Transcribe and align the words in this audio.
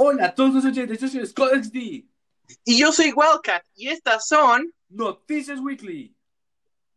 Hola 0.00 0.26
a 0.26 0.34
todos 0.36 0.54
los 0.54 0.64
oyentes, 0.64 1.00
yo 1.00 1.08
soy 1.08 1.26
Scott. 1.26 1.74
Y 1.74 2.78
yo 2.78 2.92
soy 2.92 3.06
Wildcat, 3.06 3.64
y 3.74 3.88
estas 3.88 4.28
son. 4.28 4.72
Noticias 4.88 5.58
Weekly. 5.58 6.14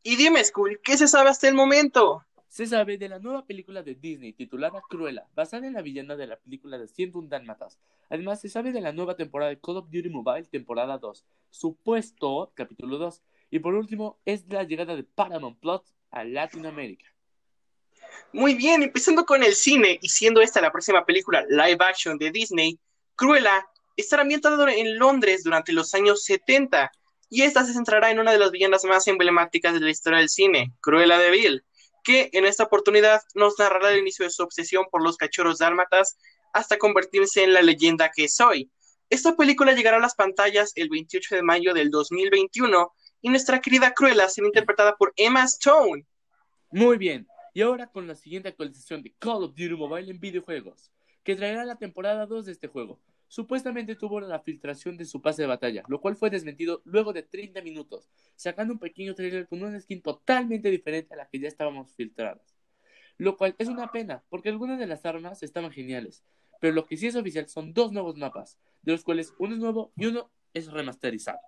Y 0.03 0.15
dime, 0.17 0.43
Skull, 0.43 0.79
¿qué 0.83 0.95
se 0.95 1.07
sabe 1.07 1.31
hasta 1.31 1.47
el 1.47 1.55
momento? 1.55 2.23
Se 2.47 2.67
sabe 2.67 2.99
de 2.99 3.09
la 3.09 3.17
nueva 3.17 3.43
película 3.43 3.81
de 3.81 3.95
Disney 3.95 4.33
titulada 4.33 4.83
Cruella, 4.87 5.25
basada 5.33 5.65
en 5.65 5.73
la 5.73 5.81
villana 5.81 6.15
de 6.15 6.27
la 6.27 6.37
película 6.37 6.77
de 6.77 6.87
101 6.87 7.27
Dálmatas. 7.27 7.79
Además, 8.11 8.39
se 8.39 8.49
sabe 8.49 8.71
de 8.71 8.81
la 8.81 8.91
nueva 8.91 9.15
temporada 9.15 9.49
de 9.49 9.59
Call 9.59 9.77
of 9.77 9.89
Duty 9.89 10.09
Mobile, 10.09 10.43
temporada 10.43 10.99
2, 10.99 11.25
supuesto 11.49 12.51
capítulo 12.53 12.99
2. 12.99 13.19
Y 13.49 13.57
por 13.57 13.73
último, 13.73 14.19
es 14.25 14.45
la 14.47 14.63
llegada 14.63 14.95
de 14.95 15.03
Paramount 15.03 15.59
Plus 15.59 15.81
a 16.11 16.23
Latinoamérica. 16.23 17.07
Muy 18.31 18.53
bien, 18.53 18.83
empezando 18.83 19.25
con 19.25 19.43
el 19.43 19.55
cine 19.55 19.97
y 20.03 20.09
siendo 20.09 20.39
esta 20.39 20.61
la 20.61 20.71
próxima 20.71 21.03
película 21.03 21.43
live 21.49 21.79
action 21.79 22.19
de 22.19 22.29
Disney, 22.29 22.79
Cruella 23.21 23.69
estará 23.97 24.23
ambientada 24.23 24.73
en 24.73 24.97
Londres 24.97 25.43
durante 25.43 25.73
los 25.73 25.93
años 25.93 26.23
70 26.23 26.91
y 27.29 27.43
esta 27.43 27.63
se 27.63 27.73
centrará 27.73 28.09
en 28.09 28.17
una 28.17 28.31
de 28.31 28.39
las 28.39 28.49
villanas 28.49 28.83
más 28.83 29.07
emblemáticas 29.07 29.75
de 29.75 29.79
la 29.79 29.91
historia 29.91 30.17
del 30.17 30.29
cine, 30.29 30.73
Cruella 30.81 31.19
de 31.19 31.29
Vil, 31.29 31.63
que 32.03 32.31
en 32.33 32.47
esta 32.47 32.63
oportunidad 32.63 33.21
nos 33.35 33.59
narrará 33.59 33.91
el 33.91 33.99
inicio 33.99 34.25
de 34.25 34.31
su 34.31 34.41
obsesión 34.41 34.85
por 34.89 35.03
los 35.03 35.17
cachorros 35.17 35.59
dálmatas 35.59 36.17
hasta 36.51 36.79
convertirse 36.79 37.43
en 37.43 37.53
la 37.53 37.61
leyenda 37.61 38.09
que 38.09 38.27
soy. 38.27 38.71
Esta 39.11 39.35
película 39.35 39.73
llegará 39.73 39.97
a 39.97 40.01
las 40.01 40.15
pantallas 40.15 40.71
el 40.73 40.89
28 40.89 41.35
de 41.35 41.43
mayo 41.43 41.75
del 41.75 41.91
2021 41.91 42.91
y 43.21 43.29
nuestra 43.29 43.61
querida 43.61 43.93
Cruella 43.93 44.29
será 44.29 44.47
interpretada 44.47 44.95
por 44.97 45.13
Emma 45.15 45.43
Stone. 45.43 46.07
Muy 46.71 46.97
bien, 46.97 47.27
y 47.53 47.61
ahora 47.61 47.85
con 47.85 48.07
la 48.07 48.15
siguiente 48.15 48.49
actualización 48.49 49.03
de 49.03 49.13
Call 49.19 49.43
of 49.43 49.51
Duty 49.51 49.75
Mobile 49.75 50.09
en 50.09 50.19
videojuegos, 50.19 50.89
que 51.23 51.35
traerá 51.35 51.65
la 51.65 51.77
temporada 51.77 52.25
2 52.25 52.45
de 52.45 52.51
este 52.51 52.67
juego. 52.67 52.99
Supuestamente 53.27 53.95
tuvo 53.95 54.19
la 54.19 54.39
filtración 54.39 54.97
de 54.97 55.05
su 55.05 55.21
pase 55.21 55.43
de 55.43 55.47
batalla, 55.47 55.83
lo 55.87 56.01
cual 56.01 56.17
fue 56.17 56.29
desmentido 56.29 56.81
luego 56.83 57.13
de 57.13 57.23
30 57.23 57.61
minutos, 57.61 58.09
sacando 58.35 58.73
un 58.73 58.79
pequeño 58.79 59.15
trailer 59.15 59.47
con 59.47 59.63
una 59.63 59.79
skin 59.79 60.01
totalmente 60.01 60.69
diferente 60.69 61.13
a 61.13 61.17
la 61.17 61.27
que 61.27 61.39
ya 61.39 61.47
estábamos 61.47 61.95
filtradas. 61.95 62.57
Lo 63.17 63.37
cual 63.37 63.55
es 63.57 63.69
una 63.69 63.91
pena, 63.91 64.23
porque 64.29 64.49
algunas 64.49 64.79
de 64.79 64.87
las 64.87 65.05
armas 65.05 65.43
estaban 65.43 65.71
geniales, 65.71 66.25
pero 66.59 66.73
lo 66.73 66.85
que 66.85 66.97
sí 66.97 67.07
es 67.07 67.15
oficial 67.15 67.47
son 67.47 67.73
dos 67.73 67.91
nuevos 67.91 68.17
mapas, 68.17 68.59
de 68.81 68.91
los 68.91 69.03
cuales 69.03 69.33
uno 69.37 69.53
es 69.53 69.61
nuevo 69.61 69.93
y 69.95 70.07
uno 70.07 70.29
es 70.53 70.71
remasterizado. 70.71 71.39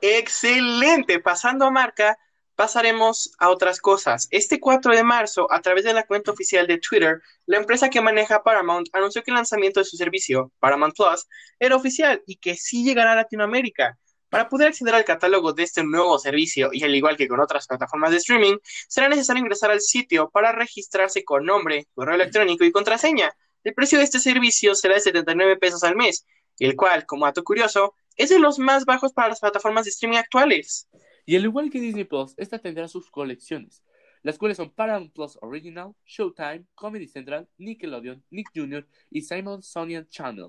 Excelente, 0.00 1.20
pasando 1.20 1.66
a 1.66 1.70
marca, 1.70 2.18
pasaremos 2.54 3.32
a 3.38 3.50
otras 3.50 3.80
cosas. 3.80 4.28
Este 4.30 4.60
4 4.60 4.94
de 4.94 5.02
marzo, 5.02 5.50
a 5.50 5.60
través 5.60 5.84
de 5.84 5.94
la 5.94 6.04
cuenta 6.04 6.32
oficial 6.32 6.66
de 6.66 6.78
Twitter, 6.78 7.20
la 7.46 7.58
empresa 7.58 7.90
que 7.90 8.00
maneja 8.00 8.42
Paramount 8.42 8.88
anunció 8.92 9.22
que 9.22 9.30
el 9.30 9.36
lanzamiento 9.36 9.80
de 9.80 9.84
su 9.84 9.96
servicio, 9.96 10.52
Paramount 10.58 10.94
Plus, 10.94 11.26
era 11.58 11.76
oficial 11.76 12.22
y 12.26 12.36
que 12.36 12.56
sí 12.56 12.84
llegará 12.84 13.12
a 13.12 13.16
Latinoamérica. 13.16 13.98
Para 14.28 14.48
poder 14.48 14.68
acceder 14.68 14.94
al 14.94 15.04
catálogo 15.04 15.52
de 15.52 15.62
este 15.62 15.84
nuevo 15.84 16.18
servicio, 16.18 16.70
y 16.72 16.82
al 16.84 16.94
igual 16.94 17.18
que 17.18 17.28
con 17.28 17.40
otras 17.40 17.66
plataformas 17.66 18.12
de 18.12 18.16
streaming, 18.16 18.56
será 18.88 19.08
necesario 19.08 19.42
ingresar 19.42 19.70
al 19.70 19.82
sitio 19.82 20.30
para 20.30 20.52
registrarse 20.52 21.22
con 21.22 21.44
nombre, 21.44 21.86
correo 21.94 22.14
electrónico 22.14 22.64
y 22.64 22.72
contraseña. 22.72 23.30
El 23.62 23.74
precio 23.74 23.98
de 23.98 24.04
este 24.04 24.20
servicio 24.20 24.74
será 24.74 24.94
de 24.94 25.00
79 25.00 25.58
pesos 25.58 25.84
al 25.84 25.96
mes, 25.96 26.24
el 26.58 26.76
cual, 26.76 27.04
como 27.04 27.26
dato 27.26 27.44
curioso, 27.44 27.94
es 28.16 28.30
de 28.30 28.38
los 28.38 28.58
más 28.58 28.84
bajos 28.84 29.12
para 29.12 29.28
las 29.28 29.40
plataformas 29.40 29.84
de 29.84 29.90
streaming 29.90 30.18
actuales. 30.18 30.88
Y 31.24 31.36
al 31.36 31.44
igual 31.44 31.70
que 31.70 31.80
Disney 31.80 32.04
Plus, 32.04 32.34
esta 32.36 32.58
tendrá 32.58 32.88
sus 32.88 33.10
colecciones, 33.10 33.82
las 34.22 34.38
cuales 34.38 34.56
son 34.56 34.70
Paramount 34.70 35.12
Plus 35.12 35.38
Original, 35.40 35.94
Showtime, 36.04 36.64
Comedy 36.74 37.06
Central, 37.06 37.48
Nickelodeon, 37.58 38.22
Nick 38.30 38.48
Jr. 38.54 38.86
y 39.10 39.22
Simon 39.22 39.62
Sonian 39.62 40.08
Channel. 40.08 40.48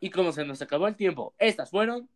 Y 0.00 0.10
como 0.10 0.32
se 0.32 0.44
nos 0.44 0.60
acabó 0.62 0.88
el 0.88 0.96
tiempo, 0.96 1.34
estas 1.38 1.70
fueron 1.70 2.08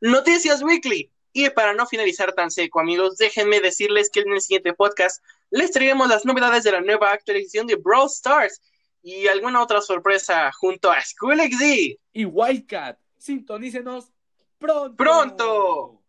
Noticias 0.00 0.62
Weekly. 0.62 1.10
Y 1.32 1.50
para 1.50 1.74
no 1.74 1.86
finalizar 1.86 2.32
tan 2.32 2.50
seco, 2.50 2.80
amigos, 2.80 3.16
déjenme 3.16 3.60
decirles 3.60 4.10
que 4.10 4.20
en 4.20 4.32
el 4.32 4.40
siguiente 4.40 4.72
podcast 4.72 5.22
les 5.50 5.70
traeremos 5.70 6.08
las 6.08 6.24
novedades 6.24 6.64
de 6.64 6.72
la 6.72 6.80
nueva 6.80 7.12
actualización 7.12 7.66
de 7.66 7.76
Brawl 7.76 8.06
Stars 8.06 8.60
y 9.02 9.28
alguna 9.28 9.62
otra 9.62 9.80
sorpresa 9.80 10.50
junto 10.52 10.90
a 10.90 11.00
School 11.02 11.38
XD 11.40 11.98
y 12.12 12.24
Wildcat. 12.24 12.98
Sintonícenos 13.16 14.10
pronto. 14.58 14.96
¡Pronto! 14.96 16.02